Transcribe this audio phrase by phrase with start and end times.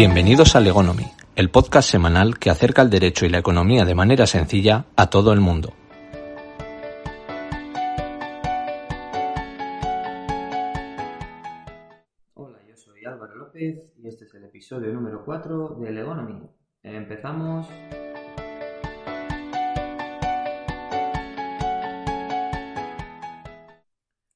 [0.00, 4.28] Bienvenidos a Legonomy, el podcast semanal que acerca el derecho y la economía de manera
[4.28, 5.72] sencilla a todo el mundo.
[12.34, 16.48] Hola, yo soy Álvaro López y este es el episodio número 4 de Legonomy.
[16.84, 17.66] Empezamos.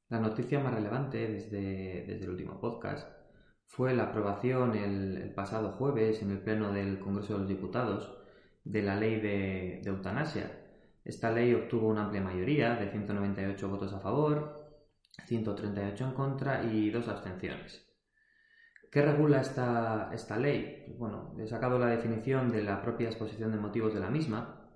[0.09, 3.22] La noticia más relevante desde, desde el último podcast
[3.73, 8.19] fue la aprobación el, pasado jueves en el Pleno del Congreso de los Diputados
[8.65, 10.61] de la ley de, eutanasia.
[11.07, 14.57] Esta ley obtuvo una amplia mayoría de 198 votos a favor,
[15.25, 17.89] 138 en contra y dos abstenciones.
[18.91, 20.85] ¿Qué regula esta, esta ley?
[20.87, 24.69] Pues bueno, he sacado la definición de la propia exposición de motivos de la misma,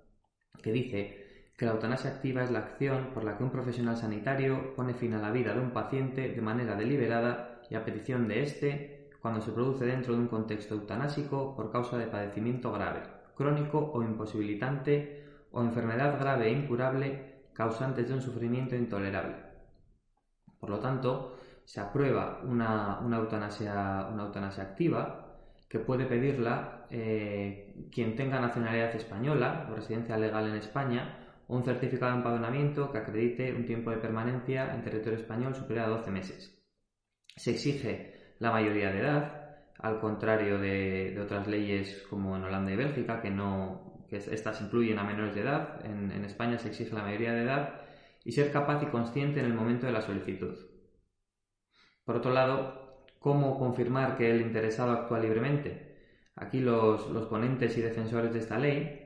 [0.63, 4.73] que dice que la eutanasia activa es la acción por la que un profesional sanitario
[4.75, 8.43] pone fin a la vida de un paciente de manera deliberada y a petición de
[8.43, 13.01] éste cuando se produce dentro de un contexto eutanásico por causa de padecimiento grave,
[13.35, 19.35] crónico o imposibilitante o enfermedad grave e incurable causantes de un sufrimiento intolerable.
[20.59, 25.27] Por lo tanto, se aprueba una, eutanasia, una eutanasia activa
[25.67, 31.63] que puede pedirla eh, quien tenga nacionalidad española o residencia legal en España o un
[31.63, 36.11] certificado de empadronamiento que acredite un tiempo de permanencia en territorio español superior a 12
[36.11, 36.56] meses.
[37.37, 42.75] Se exige la mayoría de edad, al contrario de, otras leyes como en Holanda y
[42.75, 45.85] Bélgica, que no estas incluyen a menores de edad.
[45.85, 47.81] En, España se exige la mayoría de edad
[48.25, 50.57] y ser capaz y consciente en el momento de la solicitud.
[52.03, 55.95] Por otro lado, ¿cómo confirmar que el interesado actúa libremente?
[56.35, 59.03] Aquí los, ponentes y defensores de esta ley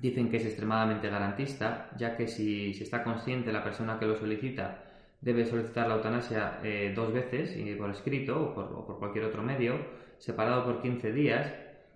[0.00, 4.16] dicen que es extremadamente garantista, ya que si, si está consciente la persona que lo
[4.16, 4.89] solicita
[5.20, 9.74] debe solicitar la eutanasia eh, dos veces, y por escrito o por, cualquier otro medio,
[10.18, 11.52] separado por 15 días,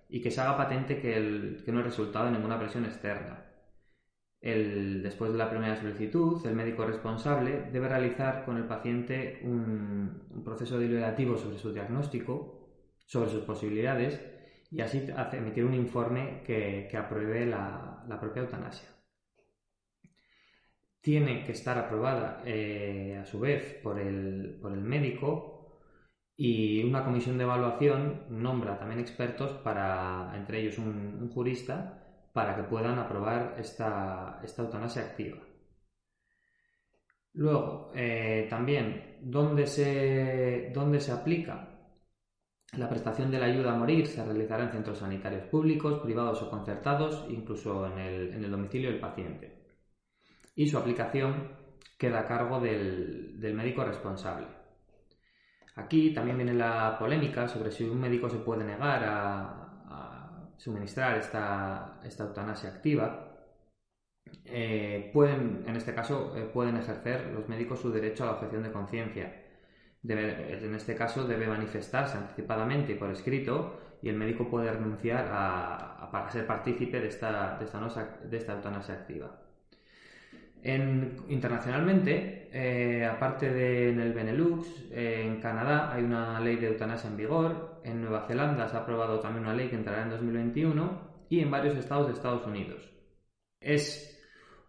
[0.09, 1.19] y que se haga patente que,
[1.67, 3.41] no es resultado de ninguna presión externa.
[4.41, 10.77] Después de la primera solicitud, el médico responsable debe realizar con el paciente un, proceso
[10.77, 12.69] deliberativo sobre su diagnóstico,
[13.07, 14.21] sobre sus posibilidades,
[14.69, 18.94] y así emitir un informe que, apruebe la propia eutanasia
[21.05, 25.77] tiene que estar aprobada eh, a su vez por el, médico
[26.35, 32.01] y una comisión de evaluación nombra también expertos para, entre ellos un, jurista,
[32.33, 35.37] para que puedan aprobar esta, eutanasia activa.
[37.33, 41.69] Luego, eh, también, ¿dónde se, ¿dónde se aplica?
[42.75, 46.49] La prestación de la ayuda a morir se realizará en centros sanitarios públicos, privados o
[46.49, 49.64] concertados, incluso en el, en el domicilio del paciente
[50.55, 51.51] y su aplicación
[51.97, 54.47] queda a cargo del, médico responsable.
[55.75, 59.61] Aquí también viene la polémica sobre si un médico se puede negar a,
[60.57, 63.33] suministrar esta, eutanasia activa.
[64.45, 68.63] Eh, pueden, en este caso, eh, pueden ejercer los médicos su derecho a la objeción
[68.63, 69.43] de conciencia.
[70.03, 76.29] en este caso debe manifestarse anticipadamente y por escrito y el médico puede renunciar a,
[76.31, 79.44] ser partícipe de esta, de esta eutanasia activa
[80.65, 87.17] internacionalmente, eh, aparte de en el Benelux, en Canadá hay una ley de eutanasia en
[87.17, 91.39] vigor, en Nueva Zelanda se ha aprobado también una ley que entrará en 2021 y
[91.39, 92.89] en varios estados de Estados Unidos.
[93.59, 94.11] Es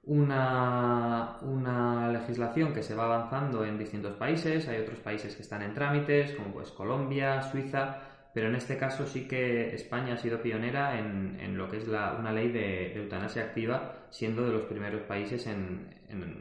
[0.02, 5.62] una, una legislación que se va avanzando en distintos países, hay otros países que están
[5.62, 10.42] en trámites, como pues Colombia, Suiza, pero en este caso sí que España ha sido
[10.42, 15.46] pionera en, lo que es una ley de, eutanasia activa, siendo de los primeros países
[15.46, 15.88] en,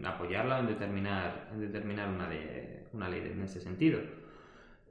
[0.03, 2.29] apoyarla o en determinar, en determinar una,
[2.91, 4.01] una ley en este sentido.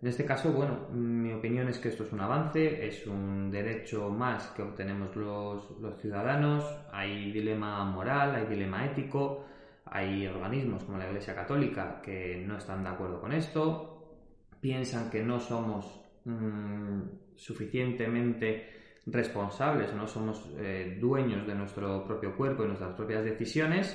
[0.00, 4.08] En este caso, bueno, mi opinión es que esto es un avance, es un derecho
[4.08, 9.44] más que obtenemos los, los ciudadanos, hay dilema moral, hay dilema ético,
[9.84, 14.16] hay organismos como la Iglesia Católica que no están de acuerdo con esto,
[14.62, 17.02] piensan que no somos Mm,
[17.36, 18.70] suficientemente
[19.06, 23.94] responsables, no somos eh, dueños de nuestro propio cuerpo y nuestras propias decisiones,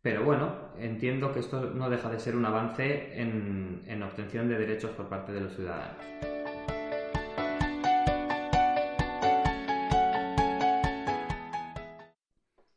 [0.00, 4.58] pero bueno, entiendo que esto no deja de ser un avance en, en obtención de
[4.58, 6.02] derechos por parte de los ciudadanos.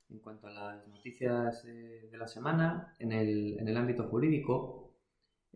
[0.09, 4.84] En cuanto a las noticias eh, de la semana, en el, en el ámbito jurídico,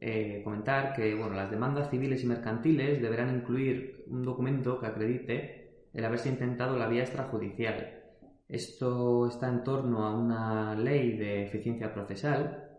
[0.02, 5.88] eh, comentar que bueno, las demandas civiles y mercantiles deberán incluir un documento que acredite
[5.94, 8.00] el haberse intentado la vía extrajudicial.
[8.48, 12.70] Esto está en torno a una ley de eficiencia procesal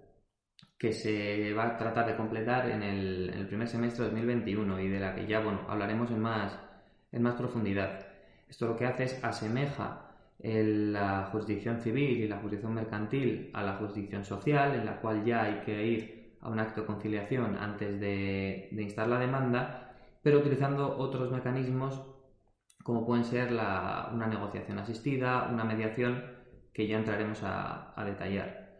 [0.78, 5.00] que se va a tratar de completar en el, primer semestre de 2021 y de
[5.00, 6.58] la que ya bueno, hablaremos en más,
[7.12, 8.06] en más profundidad.
[8.48, 10.06] Esto lo que hace es asemeja
[10.42, 15.42] la jurisdicción civil y la jurisdicción mercantil a la jurisdicción social, en la cual ya
[15.42, 19.92] hay que ir a un acto de conciliación antes de, instar la demanda,
[20.22, 22.02] pero utilizando otros mecanismos
[22.82, 26.24] como pueden ser una negociación asistida, una mediación
[26.72, 28.70] que ya entraremos a, detallar.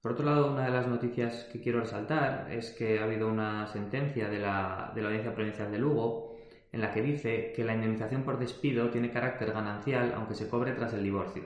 [0.00, 3.66] Por otro lado, una de las noticias que quiero resaltar es que ha habido una
[3.66, 6.38] sentencia de la, Audiencia Provincial de Lugo
[6.72, 10.72] en la que dice que la indemnización por despido tiene carácter ganancial aunque se cobre
[10.72, 11.44] tras el divorcio.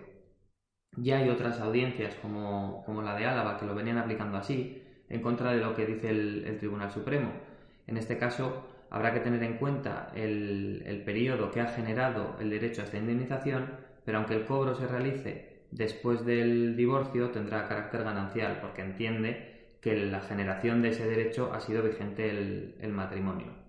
[0.97, 5.52] Ya hay otras audiencias como, la de Álava que lo venían aplicando así, en contra
[5.52, 7.32] de lo que dice el, Tribunal Supremo.
[7.86, 12.82] En este caso, habrá que tener en cuenta el, periodo que ha generado el derecho
[12.82, 13.66] a esta indemnización,
[14.04, 19.96] pero aunque el cobro se realice después del divorcio, tendrá carácter ganancial, porque entiende que
[19.96, 23.64] la generación de ese derecho ha sido vigente el matrimonio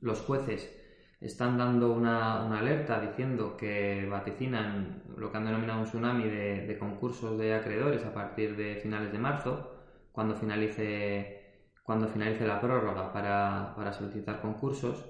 [0.00, 0.74] los jueces
[1.20, 7.38] están dando una, alerta diciendo que vaticinan lo que han denominado un tsunami de, concursos
[7.38, 9.77] de acreedores a partir de finales de marzo,
[10.18, 15.06] cuando finalice, cuando finalice la prórroga para, solicitar concursos.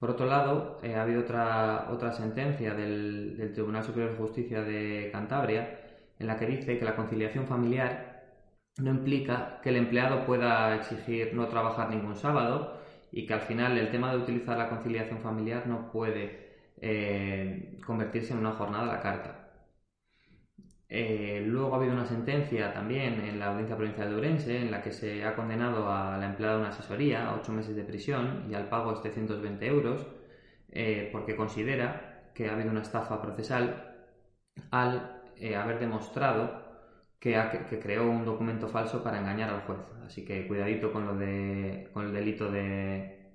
[0.00, 4.62] Por otro lado, eh, ha habido otra, otra sentencia del, del Tribunal Superior de Justicia
[4.62, 5.78] de Cantabria
[6.18, 8.24] en la que dice que la conciliación familiar
[8.78, 12.80] no implica que el empleado pueda exigir no trabajar ningún sábado
[13.12, 16.48] y que al final el tema de utilizar la conciliación familiar no puede
[16.80, 19.35] eh, convertirse en una jornada a la carta.
[20.88, 24.82] Eh, luego ha habido una sentencia también en la Audiencia Provincial de Urense en la
[24.82, 28.44] que se ha condenado a la empleada de una asesoría a ocho meses de prisión
[28.48, 30.06] y al pago de 720 euros
[30.70, 33.94] eh, porque considera que ha habido una estafa procesal
[34.70, 35.22] al
[35.56, 36.66] haber demostrado
[37.20, 39.78] que, creó un documento falso para engañar al juez.
[40.06, 43.32] Así que cuidadito con, lo de, con el delito de,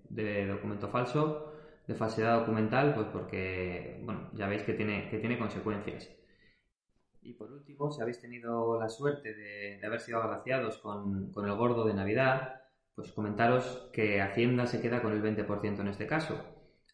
[0.48, 1.54] documento falso,
[1.88, 6.10] de falsedad documental, pues porque, bueno, ya veis que tiene, que tiene consecuencias.
[7.22, 11.86] Y por último, si habéis tenido la suerte de, haber sido agraciados con, el gordo
[11.86, 12.62] de Navidad,
[12.96, 16.44] pues comentaros que Hacienda se queda con el 20% en este caso.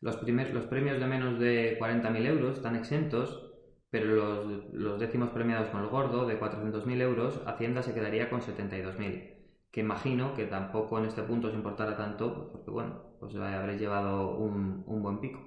[0.01, 3.47] Los, primer, los premios de menos de 40.000 euros están exentos
[3.89, 4.43] pero
[4.73, 9.35] los, décimos premiados con el gordo de 400.000 euros, Hacienda se quedaría con 72.000,
[9.71, 14.37] que imagino que tampoco en este punto os importará tanto, porque bueno, pues habréis llevado
[14.37, 15.39] un, buen pico.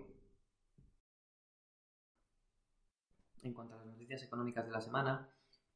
[3.42, 3.86] En cuanto a las
[4.18, 5.28] económicas de la semana,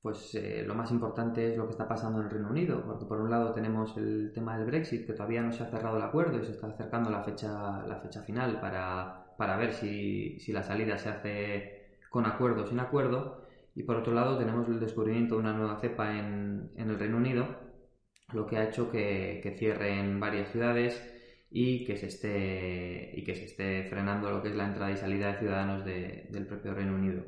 [0.02, 3.06] pues eh, lo más importante es lo que está pasando en el Reino Unido, porque
[3.06, 6.02] por un lado tenemos el tema del Brexit, que todavía no se ha cerrado el
[6.02, 10.52] acuerdo y se está acercando la fecha, la fecha final para, para ver si, si
[10.52, 13.46] la salida se hace con acuerdo o sin acuerdo.
[13.74, 17.46] Y por otro lado tenemos el descubrimiento de una nueva cepa en, el Reino Unido,
[18.34, 21.02] lo que ha hecho que, que cierren varias ciudades
[21.50, 24.96] y que, se esté, y que se esté frenando lo que es la entrada y
[24.98, 27.22] salida de ciudadanos del propio Reino Unido.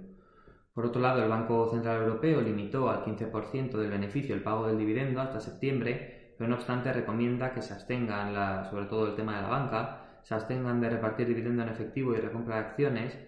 [0.76, 4.76] Por otro lado, el Banco Central Europeo limitó al 15% del beneficio el pago del
[4.76, 9.40] dividendo hasta septiembre, pero no obstante recomienda que se abstengan, sobre todo el tema de
[9.40, 13.18] la banca, se abstengan de repartir dividendo en efectivo y recompra de acciones,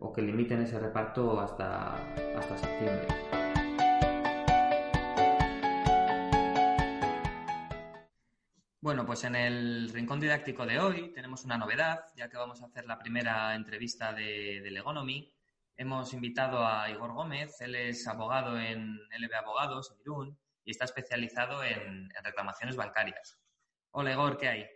[0.00, 1.94] o que limiten ese reparto hasta,
[2.36, 3.06] hasta septiembre.
[8.80, 12.66] Bueno, pues en el rincón didáctico de hoy tenemos una novedad, ya que vamos a
[12.66, 15.35] hacer la primera entrevista de, de Legonomy.
[15.76, 20.84] Hemos invitado a Igor Gómez, él es abogado en LB Abogados, en Irún, y está
[20.86, 23.38] especializado en, en reclamaciones bancarias.
[23.90, 24.66] Hola Igor, ¿qué hay?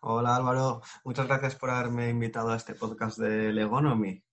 [0.00, 4.24] Hola Álvaro, muchas gracias por haberme invitado a este podcast de Legonomy.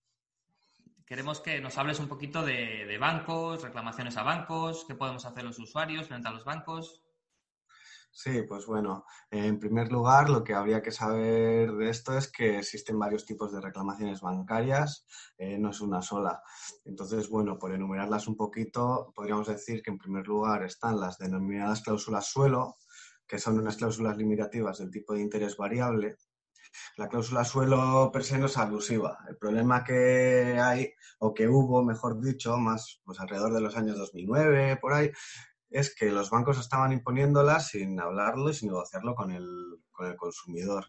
[1.08, 5.58] Queremos que nos hables un poquito de, bancos, reclamaciones a bancos, qué podemos hacer los
[5.58, 7.02] usuarios frente a los bancos.
[8.20, 12.58] Sí, pues bueno, en primer lugar, lo que habría que saber de esto es que
[12.58, 15.06] existen varios tipos de reclamaciones bancarias,
[15.36, 16.42] eh, no es una sola.
[16.84, 21.82] Entonces, bueno, por enumerarlas un poquito, podríamos decir que en primer lugar están las denominadas
[21.82, 22.78] cláusulas suelo,
[23.24, 26.16] que son unas cláusulas limitativas del tipo de interés variable.
[26.96, 29.18] La cláusula suelo per se no es abusiva.
[29.28, 33.96] El problema que hay, o que hubo, mejor dicho, más pues alrededor de los años
[33.96, 35.12] 2009, por ahí,
[35.70, 39.46] es que los bancos estaban imponiéndola sin hablarlo y sin negociarlo con el,
[39.90, 40.86] con el consumidor.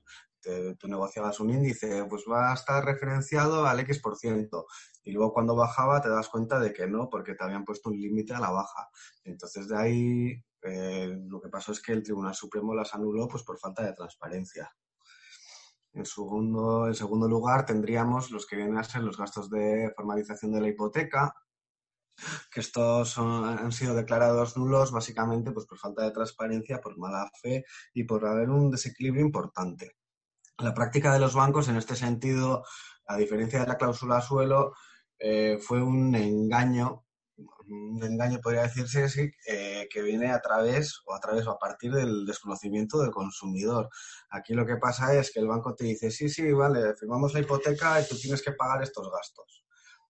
[0.79, 4.67] tú negociabas un índice, pues va a estar referenciado al X por ciento.
[5.03, 7.99] Y luego cuando bajaba te das cuenta de que no, porque te habían puesto un
[7.99, 8.89] límite a la baja.
[9.23, 13.43] Entonces de ahí eh, lo que pasó es que el Tribunal Supremo las anuló pues,
[13.43, 14.71] por falta de transparencia.
[15.93, 20.51] En segundo, en segundo lugar, tendríamos los que vienen a ser los gastos de formalización
[20.51, 21.33] de la hipoteca,
[22.51, 27.65] que estos han sido declarados nulos básicamente pues, por falta de transparencia, por mala fe
[27.93, 29.97] y por haber un desequilibrio importante.
[30.59, 32.65] La práctica de los bancos en este sentido,
[33.07, 34.73] a diferencia de la cláusula suelo,
[35.17, 37.05] eh, fue un engaño,
[37.67, 41.93] un engaño podría decirse eh, que viene a través o a través o a partir
[41.93, 43.89] del desconocimiento del consumidor.
[44.29, 47.39] Aquí lo que pasa es que el banco te dice, sí, sí, vale, firmamos la
[47.39, 49.63] hipoteca y tú tienes que pagar estos gastos.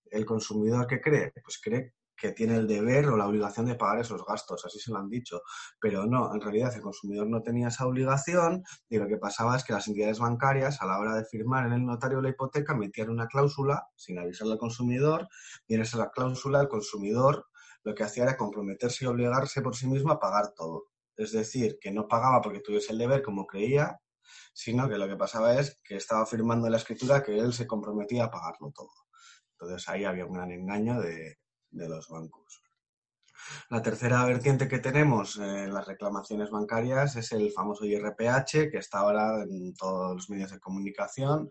[0.09, 3.99] El consumidor que cree, pues cree que tiene el deber o la obligación de pagar
[3.99, 5.41] esos gastos, así se lo han dicho.
[5.79, 9.63] Pero no, en realidad el consumidor no tenía esa obligación y lo que pasaba es
[9.63, 13.09] que las entidades bancarias a la hora de firmar en el notario la hipoteca metían
[13.09, 15.27] una cláusula sin avisarle al consumidor
[15.67, 17.47] y en esa cláusula el consumidor
[17.83, 20.87] lo que hacía era comprometerse y obligarse por sí mismo a pagar todo.
[21.15, 23.99] Es decir, que no pagaba porque tuviese el deber como creía,
[24.53, 27.67] sino que lo que pasaba es que estaba firmando en la escritura que él se
[27.67, 28.91] comprometía a pagarlo todo.
[29.53, 31.37] Entonces ahí había un gran engaño de,
[31.71, 32.61] de los bancos.
[33.69, 38.99] La tercera vertiente que tenemos en las reclamaciones bancarias es el famoso IRPH, que está
[38.99, 41.49] ahora en todos los medios de comunicación.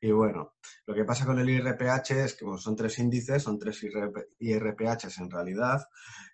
[0.00, 0.54] Y bueno,
[0.86, 3.82] lo que pasa con el IRPH es que son tres índices, son tres
[4.38, 5.82] IRPHs en realidad,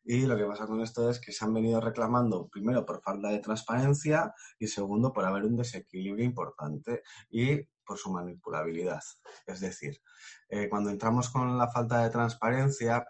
[0.05, 3.29] y lo que pasa con esto es que se han venido reclamando, primero, por falta
[3.29, 7.03] de transparencia y segundo, por haber un desequilibrio importante.
[7.31, 7.61] Y
[7.97, 9.03] su manipulabilidad.
[9.47, 10.01] Es decir,
[10.49, 13.07] eh, cuando entramos con la falta de transparencia,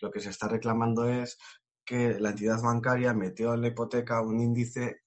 [0.00, 1.38] lo que se está reclamando es
[1.84, 5.02] que la entidad bancaria metió en la hipoteca un índice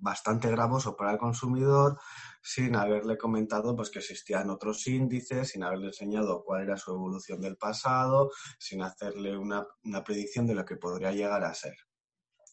[0.00, 1.98] bastante gravoso para el consumidor
[2.42, 7.40] sin haberle comentado pues, que existían otros índices, sin haberle enseñado cuál era su evolución
[7.40, 9.66] del pasado, sin hacerle una
[10.04, 11.76] predicción de lo que podría llegar a ser.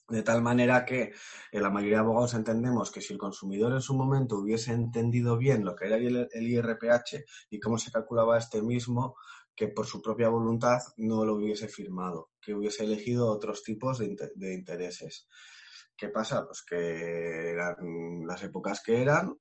[0.08, 1.14] De tal manera que
[1.52, 5.36] en la mayoría de abogados entendemos que si el consumidor en su momento hubiese entendido
[5.36, 9.16] bien lo que era el, IRPH y cómo se calculaba este mismo,
[9.56, 14.54] que por su propia voluntad no lo hubiese firmado, que hubiese elegido otros tipos de,
[14.54, 15.28] intereses.
[15.98, 16.46] ¿Qué pasa?
[16.46, 19.36] Pues que eran las épocas que eran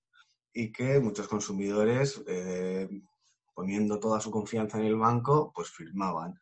[0.51, 2.89] y que muchos consumidores eh,
[3.55, 6.39] poniendo toda su confianza en el banco, pues firmaban.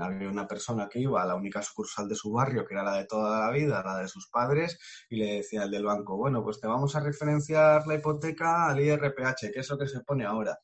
[0.00, 2.96] Había una persona que iba a la única sucursal de su barrio, que era la
[2.96, 4.78] de toda la vida, la de sus padres,
[5.10, 8.80] y le decía al del banco, bueno, pues te vamos a referenciar la hipoteca al
[8.80, 10.58] IRPH, que es lo que se pone ahora.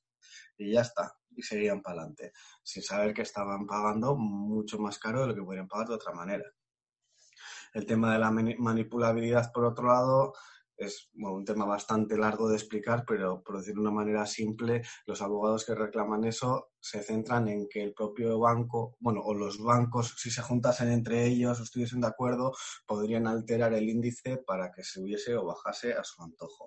[0.57, 5.21] Y ya está, y seguían para adelante, sin saber que estaban pagando mucho más caro
[5.23, 6.45] de lo que podrían pagar de otra manera.
[7.73, 10.33] El tema de la manipulabilidad, por otro lado,
[10.81, 15.23] es un tema bastante largo de explicar, pero por decirlo de una manera simple, los
[15.23, 20.15] abogados que reclaman eso se centran en que el propio banco, bueno, o los bancos,
[20.17, 22.53] si se juntasen entre ellos o estuviesen de acuerdo,
[22.87, 26.67] podrían alterar el índice para que subiese o bajase a su antojo.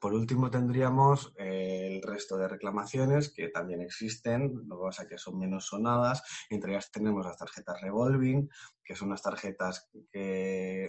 [0.00, 5.18] Por último, tendríamos eh, el resto de reclamaciones que también existen, lo que pasa que
[5.18, 6.22] son menos sonadas.
[6.48, 8.48] Entre ellas tenemos las tarjetas revolving,
[8.82, 10.88] que son unas tarjetas que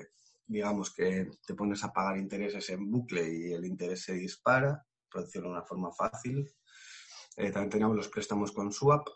[0.51, 5.25] digamos que te pones a pagar intereses en bucle y el interés se dispara, por
[5.27, 6.51] de una forma fácil.
[7.38, 9.08] Eh, también tenemos los préstamos con swap,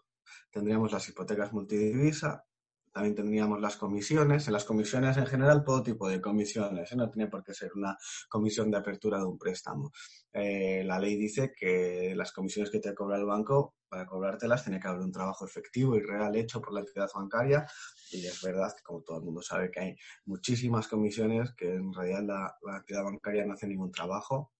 [0.49, 2.45] tendríamos las hipotecas multidivisa,
[2.93, 4.47] también tendríamos las comisiones.
[4.47, 6.93] En las comisiones en general, todo tipo de comisiones.
[6.93, 6.95] ¿eh?
[6.95, 7.97] No tiene por qué ser una
[8.29, 9.91] comisión de apertura de un préstamo.
[10.31, 14.77] Eh, la ley dice que las comisiones que te cobra el banco, para cobrártelas, tiene
[14.77, 17.65] que haber un trabajo efectivo y real hecho por la entidad bancaria.
[18.11, 21.93] Y es verdad que, como todo el mundo sabe, que hay muchísimas comisiones que en
[21.93, 24.51] realidad la, la entidad bancaria no hace ningún trabajo.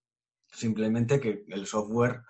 [0.50, 2.22] Simplemente que el software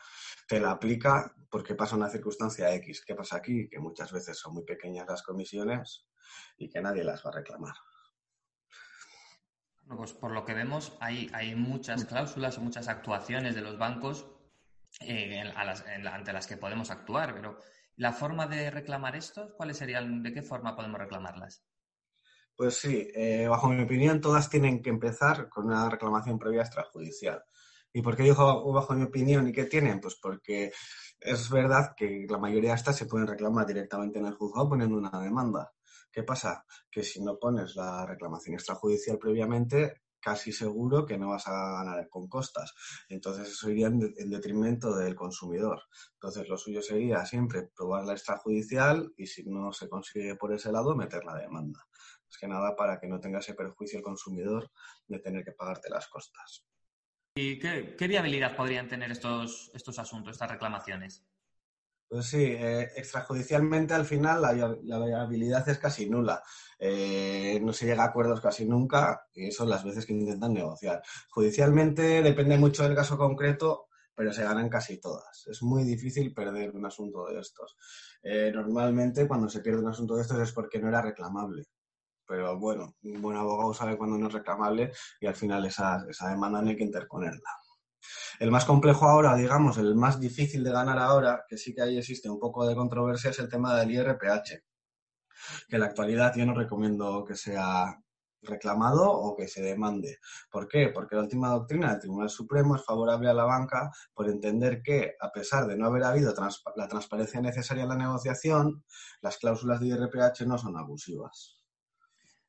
[0.48, 3.04] te la aplica porque pasa una circunstancia X.
[3.06, 3.70] ¿Qué pasa aquí?
[3.70, 6.08] Que muchas veces son muy pequeñas las comisiones
[6.58, 7.76] y que nadie las va a reclamar.
[9.96, 14.26] pues por lo que vemos, hay, hay muchas cláusulas o muchas actuaciones de los bancos
[15.02, 17.60] eh, ante las que podemos actuar, pero
[17.98, 19.54] ¿la forma de reclamar estos?
[19.54, 20.24] ¿Cuáles serían?
[20.24, 21.64] ¿De qué forma podemos reclamarlas?
[22.56, 27.44] Pues sí, eh, bajo mi opinión, todas tienen que empezar con una reclamación previa extrajudicial.
[27.92, 30.00] ¿Y por qué digo bajo mi opinión y qué tienen?
[30.00, 30.72] Pues porque
[31.20, 34.98] es verdad que la mayoría de estas se pueden reclamar directamente en el juzgado poniendo
[34.98, 35.72] una demanda.
[36.12, 36.66] ¿Qué pasa?
[36.90, 42.10] Que si no pones la reclamación extrajudicial previamente, casi seguro que no vas a ganar
[42.10, 42.74] con costas.
[43.10, 45.84] Entonces eso iría en, detrimento del consumidor.
[46.14, 50.72] Entonces lo suyo sería siempre probar la extrajudicial y si no se consigue por ese
[50.72, 51.80] lado, meter la demanda.
[52.28, 54.72] Es que nada para que no tenga ese perjuicio el consumidor
[55.08, 56.66] de tener que pagarte las costas.
[57.36, 61.24] ¿Y qué, viabilidad podrían tener estos, estos asuntos, estas reclamaciones?
[62.08, 64.54] Pues sí, eh, extrajudicialmente al final la,
[65.06, 66.42] viabilidad es casi nula.
[66.80, 71.02] Eh, no se llega a acuerdos casi nunca y son las veces que intentan negociar.
[71.30, 75.48] Judicialmente depende mucho del caso concreto, pero se ganan casi todas.
[75.48, 77.76] Es muy difícil perder un asunto de estos.
[78.22, 81.66] Eh, normalmente cuando se pierde un asunto de estos es porque no era reclamable
[82.28, 86.30] pero bueno, un buen abogado sabe cuándo no es reclamable y al final esa, esa
[86.30, 87.50] demanda no hay que interponerla.
[88.40, 91.98] El más complejo ahora, digamos, el más difícil de ganar ahora, que sí que ahí
[91.98, 94.64] existe un poco de controversia, es el tema del IRPH,
[95.70, 97.98] que en la actualidad yo no recomiendo que sea
[98.42, 100.20] reclamado o que se demande.
[100.50, 100.90] ¿Por qué?
[100.90, 105.16] Porque la última doctrina del Tribunal Supremo es favorable a la banca por entender que,
[105.20, 106.34] a pesar de no haber habido
[106.76, 108.84] la transparencia necesaria en la negociación,
[109.22, 111.60] las cláusulas de IRPH no son abusivas.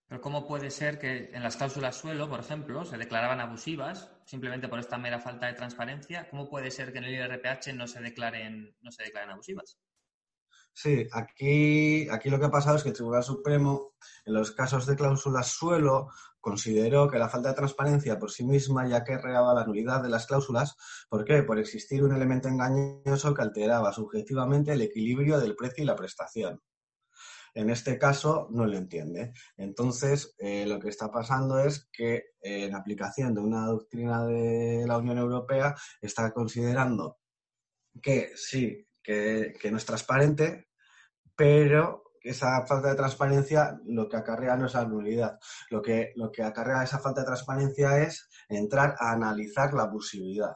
[0.08, 4.68] Pero ¿cómo puede ser que en las cláusulas suelo, por ejemplo, se declaraban abusivas simplemente
[4.68, 6.28] por esta mera falta de transparencia?
[6.28, 9.78] ¿Cómo puede ser que en el IRPH no se declaren, no se declaren abusivas?
[10.74, 13.94] Sí, aquí, aquí lo que ha pasado es que el Tribunal Supremo,
[14.26, 18.86] en los casos de cláusulas suelo, consideró que la falta de transparencia por sí misma
[18.86, 20.76] ya que reaba la nulidad de las cláusulas.
[21.08, 21.42] ¿Por qué?
[21.44, 26.60] Por existir un elemento engañoso que alteraba subjetivamente el equilibrio del precio y la prestación.
[27.56, 29.32] En este caso no lo entiende.
[29.56, 34.84] Entonces, eh, lo que está pasando es que eh, en aplicación de una doctrina de
[34.86, 37.18] la Unión Europea está considerando
[38.02, 40.68] que sí, que, no es transparente,
[41.34, 45.38] pero esa falta de transparencia lo que acarrea no es la nulidad.
[45.70, 50.54] Lo que, lo que acarrea esa falta de transparencia es entrar a analizar la abusividad.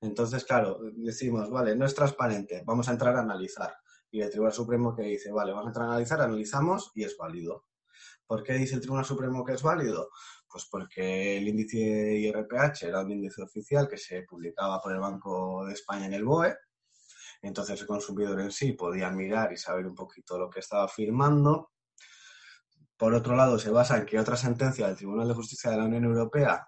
[0.00, 3.76] Entonces, claro, decimos, vale, no es transparente, vamos a entrar a analizar.
[4.10, 7.16] Y el Tribunal Supremo que dice, vale, vamos a entrar a analizar, analizamos y es
[7.16, 7.64] válido.
[8.26, 10.10] ¿Por qué dice el Tribunal Supremo que es válido?
[10.48, 15.64] Pues porque el índice IRPH era un índice oficial que se publicaba por el Banco
[15.66, 16.56] de España en el BOE
[17.42, 21.70] entonces el consumidor en sí podía mirar y saber un poquito lo que estaba firmando.
[22.96, 25.84] Por otro lado, se basa en que otra sentencia del Tribunal de Justicia de la
[25.84, 26.66] Unión Europea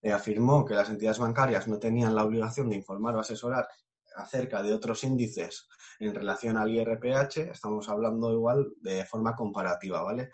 [0.00, 3.68] eh, afirmó que las entidades bancarias no tenían la obligación de informar o asesorar
[4.16, 5.68] acerca de otros índices
[6.00, 10.30] en relación al IRPH, estamos hablando igual de forma comparativa, ¿vale?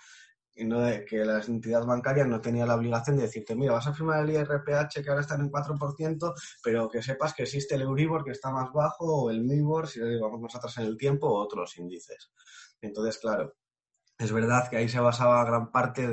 [0.62, 3.92] no de que la entidad bancaria no tenía la obligación de decirte, mira, vas a
[3.92, 7.82] firmar el IRPH que ahora está en un 4%, pero que sepas que existe el
[7.82, 11.26] Euribor que está más bajo o el MIBOR, si vamos más atrás en el tiempo,
[11.26, 12.30] o otros índices.
[12.80, 13.56] Entonces, claro,
[14.16, 16.06] es verdad que ahí se basaba gran parte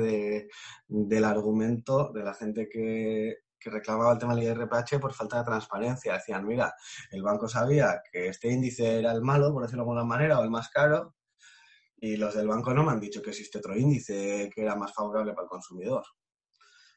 [0.88, 5.44] del argumento de la gente que, que reclamaba el tema del IRPH por falta de
[5.44, 6.14] transparencia.
[6.14, 6.74] Decían, mira,
[7.10, 10.42] el banco sabía que este índice era el malo, por decirlo de alguna manera, o
[10.42, 11.14] el más caro,
[11.96, 14.92] y los del banco no me han dicho que existe otro índice que era más
[14.92, 16.04] favorable para el consumidor.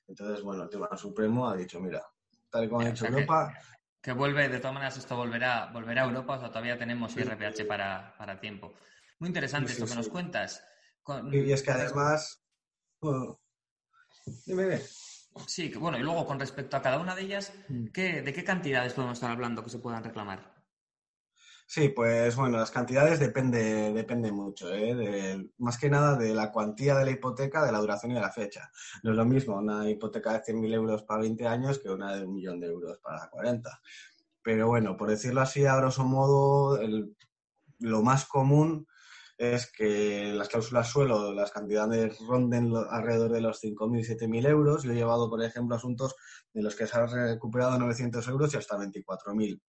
[0.07, 2.03] Entonces, bueno, el Tribunal Supremo ha dicho, mira,
[2.49, 3.53] tal y como ha dicho Europa...
[4.01, 7.67] Que, vuelve, de todas maneras, esto volverá, volverá a Europa, o sea, todavía tenemos IRPH
[7.67, 8.73] para, tiempo.
[9.19, 10.63] Muy interesante esto que nos cuentas.
[11.31, 12.43] Y es que además...
[14.45, 14.79] dime,
[15.47, 17.85] Sí, bueno, y luego con respecto a cada una de ellas, mm.
[17.91, 20.55] ¿de qué cantidades podemos estar hablando que se puedan reclamar?
[21.67, 25.49] Sí, pues bueno, las cantidades depende, depende mucho, ¿eh?
[25.57, 28.31] más que nada de la cuantía de la hipoteca, de la duración y de la
[28.31, 28.69] fecha.
[29.01, 32.23] No es lo mismo una hipoteca de 100.000 euros para 20 años que una de
[32.23, 33.81] un millón de euros para 40.
[34.43, 36.79] Pero bueno, por decirlo así, a grosso modo,
[37.79, 38.87] lo más común
[39.37, 44.83] es que las cláusulas suelo, las cantidades ronden alrededor de los 5.000 y 7.000 euros.
[44.83, 46.15] Yo he llevado, por ejemplo, asuntos
[46.53, 49.59] de los que se han recuperado 900 euros y hasta 24.000.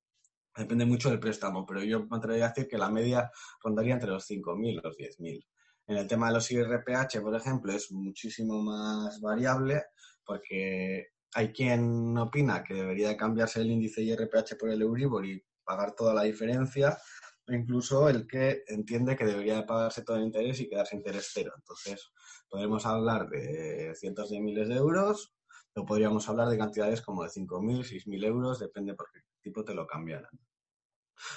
[0.56, 3.30] Depende mucho del préstamo, pero yo me atrevería a decir que la media
[3.62, 5.46] rondaría entre los 5.000 y los 10.000.
[5.88, 9.84] En el tema de los IRPH, por ejemplo, es muchísimo más variable
[10.24, 15.94] porque hay quien opina que debería cambiarse el índice IRPH por el Euribor y pagar
[15.94, 16.96] toda la diferencia,
[17.48, 21.52] incluso el que entiende que debería de pagarse todo el interés y quedarse interés cero.
[21.56, 22.12] Entonces,
[22.48, 25.34] podemos hablar de cientos de miles de euros
[25.74, 29.74] o podríamos hablar de cantidades como de 5.000, 6.000 euros, depende por qué tipo te
[29.74, 30.30] lo cambiaran.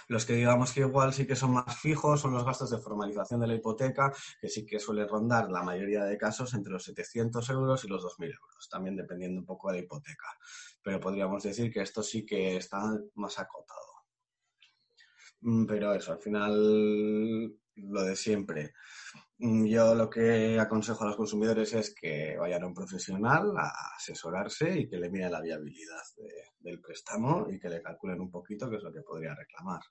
[0.07, 3.39] Los que digamos que igual sí que son más fijos son los gastos de formalización
[3.39, 7.49] de la hipoteca, que sí que suele rondar la mayoría de casos entre los 700
[7.49, 10.27] euros y los 2.000 euros, también dependiendo un poco de la hipoteca.
[10.81, 12.81] Pero podríamos decir que esto sí que está
[13.15, 13.98] más acotado.
[15.41, 18.73] Mm, pero eso, al final, lo de siempre.
[19.37, 23.71] Mm, yo lo que aconsejo a los consumidores es que vayan a un profesional a
[23.95, 26.03] asesorarse y que le miren la viabilidad
[26.59, 29.81] del préstamo y que le calculen un poquito qué es lo que podría reclamar.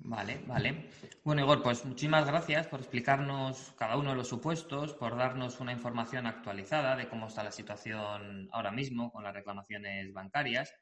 [0.00, 0.90] Vale, vale.
[1.24, 5.72] Bueno, Igor, pues muchísimas gracias por explicarnos cada uno de los supuestos, por darnos una
[5.72, 10.72] información actualizada de cómo está la situación ahora mismo con las reclamaciones bancarias.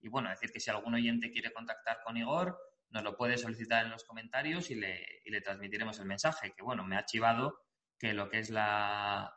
[0.00, 2.58] Y bueno, decir que si algún oyente quiere contactar con Igor,
[2.94, 6.84] nos lo puede solicitar en los comentarios y le, le transmitiremos el mensaje, que bueno,
[6.84, 7.58] me ha chivado
[7.98, 9.34] que lo que es la,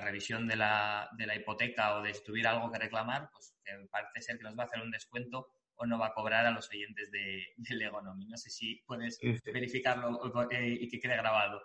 [0.00, 3.56] revisión de la, de la, hipoteca o de si tuviera algo que reclamar, pues
[3.90, 6.52] parece ser que nos va a hacer un descuento o no va a cobrar a
[6.52, 8.26] los oyentes de, de Legonomy.
[8.26, 11.60] No sé si puedes verificarlo eh, y que quede grabado.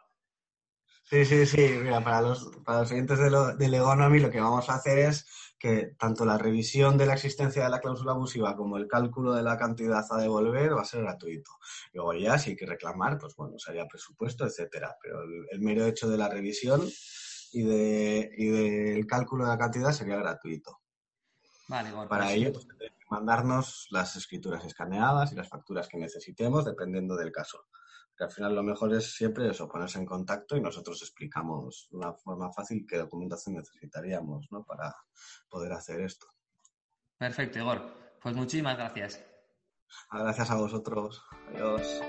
[1.07, 1.77] Sí, sí, sí.
[1.83, 4.97] Mira, para los, para los oyentes de lo, del Economy lo que vamos a hacer
[4.97, 5.27] es
[5.59, 9.43] que tanto la revisión de la existencia de la cláusula abusiva como el cálculo de
[9.43, 11.51] la cantidad a devolver va a ser gratuito.
[11.93, 14.95] Luego ya, si hay que reclamar, pues bueno, sería presupuesto, etcétera.
[15.01, 16.81] Pero el, mero hecho de la revisión
[17.51, 20.81] y, de, y del cálculo de la cantidad sería gratuito.
[21.67, 27.15] Vale, Para ello, pues, que mandarnos las escrituras escaneadas y las facturas que necesitemos, dependiendo
[27.15, 27.65] del caso
[28.15, 31.97] que al final lo mejor es siempre eso, ponerse en contacto y nosotros explicamos de
[31.97, 34.63] una forma fácil qué documentación necesitaríamos ¿no?
[34.63, 34.95] para
[35.49, 36.27] poder hacer esto.
[37.17, 37.81] Perfecto, Igor.
[38.21, 39.23] Pues muchísimas gracias.
[40.11, 41.23] Gracias a vosotros.
[41.49, 42.01] Adiós.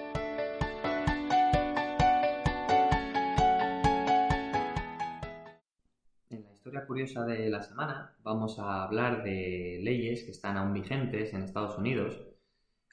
[6.30, 10.72] En la historia curiosa de la semana vamos a hablar de leyes que están aún
[10.72, 12.20] vigentes en Estados Unidos,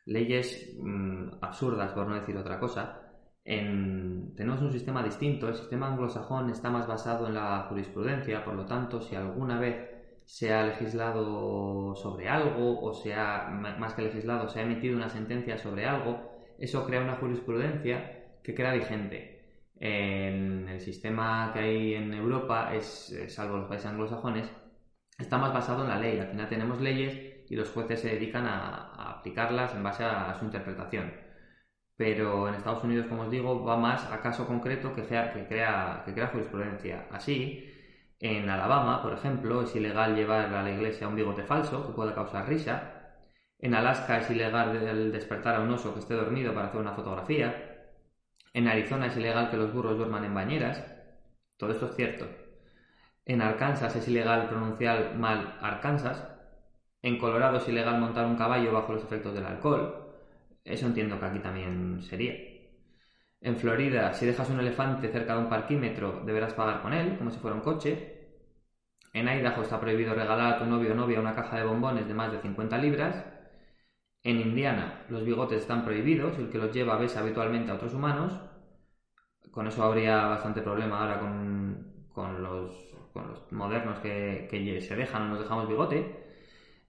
[0.06, 3.03] leyes mm, absurdas por no decir otra cosa,
[3.44, 5.48] tenemos un sistema distinto.
[5.50, 9.90] El sistema anglosajón está más basado en la jurisprudencia, por lo tanto, si alguna vez
[10.26, 15.10] se ha legislado sobre algo o se ha, más que legislado, se ha emitido una
[15.10, 19.42] sentencia sobre algo, eso crea una jurisprudencia que queda vigente.
[19.80, 24.50] En el sistema que hay en Europa, es, salvo los países anglosajones,
[25.20, 26.20] está más basado en la ley.
[26.20, 30.46] Al final tenemos leyes y los jueces se dedican a, aplicarlas en base a su
[30.46, 31.23] interpretación
[31.96, 35.48] pero en Estados Unidos, como os digo, va más a caso concreto que, crea, que,
[35.48, 37.08] crea, que crea jurisprudencia.
[37.12, 37.70] Así,
[38.20, 42.16] en Alabama, por ejemplo, es ilegal llevar a la iglesia un bigote falso que pueda
[42.16, 42.82] causar risa.
[43.60, 47.54] En Alaska es ilegal despertar a un oso que esté dormido para hacer una fotografía.
[48.54, 50.84] En Arizona es ilegal que los burros duerman en bañeras.
[51.58, 52.30] Todo esto es cierto.
[53.26, 56.26] En Arkansas es ilegal pronunciar mal Arkansas.
[57.02, 60.03] En Colorado es ilegal montar un caballo bajo los efectos del alcohol.
[60.66, 62.34] Eso entiendo que aquí también sería.
[63.42, 67.30] En Florida, si dejas un elefante cerca de un parquímetro, deberás pagar con él, como
[67.30, 68.14] si fuera un coche.
[69.14, 72.14] En Idaho está prohibido regalar a tu novio o novia una caja de bombones de
[72.14, 73.26] más de 50 libras.
[74.24, 78.40] En Indiana, los bigotes están prohibidos el que los lleva besa habitualmente a otros humanos.
[79.52, 82.72] Con eso habría bastante problema ahora con, los,
[83.52, 86.00] modernos que, que se dejan o nos dejamos bigote.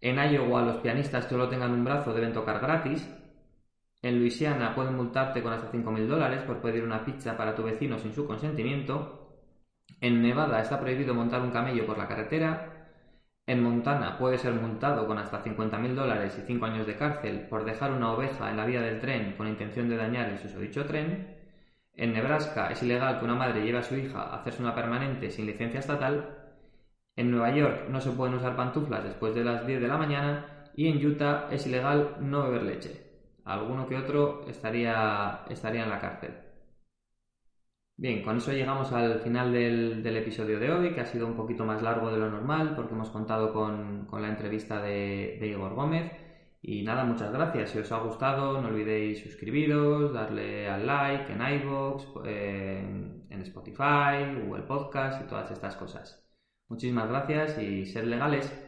[0.01, 3.09] En Iowa, los pianistas que solo tengan un brazo deben tocar gratis.
[4.05, 7.99] En Luisiana pueden multarte con hasta 5.000 dólares por pedir una pizza para tu vecino
[7.99, 9.31] sin su consentimiento.
[9.99, 12.91] En Nevada está prohibido montar un camello por la carretera.
[13.47, 17.65] En Montana puede ser multado con hasta 50.000 dólares y 5 años de cárcel por
[17.65, 21.39] dejar una oveja en la vía del tren con intención de dañar el susodicho tren.
[21.95, 25.31] En Nebraska es ilegal que una madre lleve a su hija a hacerse una permanente
[25.31, 26.53] sin licencia estatal.
[27.17, 30.69] En Nueva York no se pueden usar pantuflas después de las 10 de la mañana.
[30.77, 33.04] Y en Utah es ilegal no beber leche
[33.45, 36.35] alguno que otro estaría, estaría en la cárcel.
[37.97, 41.65] Bien, con eso llegamos al final del, episodio de hoy, que ha sido un poquito
[41.65, 46.11] más largo de lo normal, porque hemos contado con, la entrevista de, Igor Gómez.
[46.61, 47.71] Y nada, muchas gracias.
[47.71, 54.63] Si os ha gustado, no olvidéis suscribiros, darle al like en iVoox, en, Spotify, Google
[54.63, 56.25] Podcast y todas estas cosas.
[56.69, 58.64] Muchísimas gracias y sed legales.